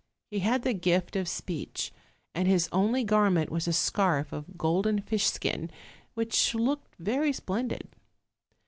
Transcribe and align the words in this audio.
He 0.31 0.39
had 0.39 0.63
the 0.63 0.73
gift 0.73 1.15
of 1.15 1.27
speech; 1.27 1.93
and 2.33 2.47
his 2.47 2.67
only 2.71 3.03
garment 3.03 3.51
was 3.51 3.67
a 3.67 3.71
scarf 3.71 4.33
of 4.33 4.57
golden 4.57 4.97
fish 4.99 5.27
skin, 5.27 5.69
which 6.15 6.55
looked 6.55 6.95
very 6.97 7.31
splendid. 7.31 7.87